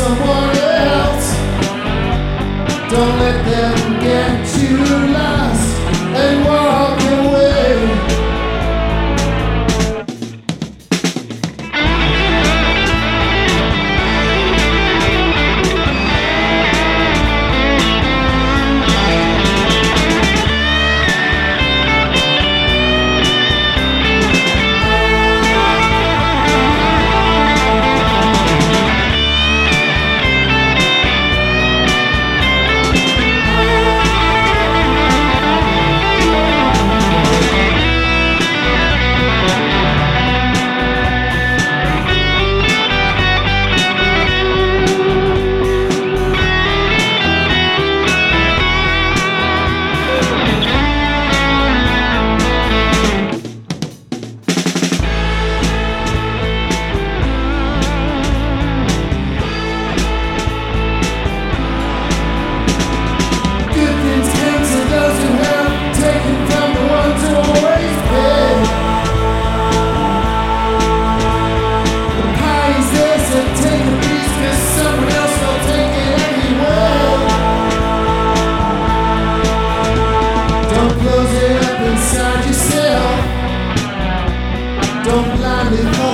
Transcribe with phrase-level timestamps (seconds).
[0.00, 0.49] someone
[85.70, 86.09] California.